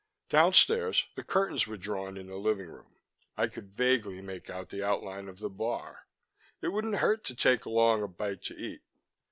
Downstairs, 0.29 1.05
the 1.13 1.23
curtains 1.23 1.67
were 1.67 1.77
drawn 1.77 2.17
in 2.17 2.25
the 2.25 2.37
living 2.37 2.65
room. 2.69 2.95
I 3.37 3.45
could 3.45 3.75
vaguely 3.77 4.19
make 4.19 4.49
out 4.49 4.69
the 4.69 4.83
outline 4.83 5.27
of 5.29 5.37
the 5.37 5.47
bar. 5.47 6.07
It 6.59 6.69
wouldn't 6.69 6.95
hurt 6.95 7.23
to 7.25 7.35
take 7.35 7.65
along 7.65 8.01
a 8.01 8.07
bite 8.07 8.41
to 8.45 8.57
eat. 8.57 8.81